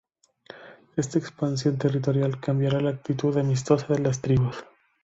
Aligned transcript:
Esta 0.95 1.19
expansión 1.19 1.77
territorial 1.77 2.39
cambiará 2.39 2.79
la 2.81 2.89
actitud 2.89 3.37
amistosa 3.37 3.85
de 3.93 3.99
las 3.99 4.19
tribus. 4.19 4.55